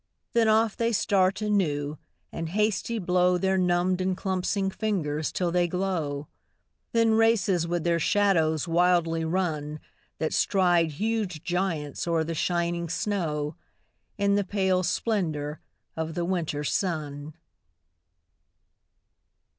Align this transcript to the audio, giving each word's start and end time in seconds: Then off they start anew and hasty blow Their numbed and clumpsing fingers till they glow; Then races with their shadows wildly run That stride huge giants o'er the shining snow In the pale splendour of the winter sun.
Then 0.33 0.47
off 0.47 0.75
they 0.75 0.91
start 0.91 1.43
anew 1.43 1.99
and 2.31 2.49
hasty 2.49 2.97
blow 2.97 3.37
Their 3.37 3.55
numbed 3.55 4.01
and 4.01 4.17
clumpsing 4.17 4.71
fingers 4.73 5.31
till 5.31 5.51
they 5.51 5.67
glow; 5.67 6.27
Then 6.91 7.11
races 7.13 7.67
with 7.67 7.83
their 7.83 7.99
shadows 7.99 8.67
wildly 8.67 9.23
run 9.23 9.79
That 10.17 10.33
stride 10.33 10.93
huge 10.93 11.43
giants 11.43 12.07
o'er 12.07 12.23
the 12.23 12.33
shining 12.33 12.89
snow 12.89 13.55
In 14.17 14.33
the 14.33 14.43
pale 14.43 14.81
splendour 14.81 15.61
of 15.95 16.15
the 16.15 16.25
winter 16.25 16.63
sun. 16.63 17.35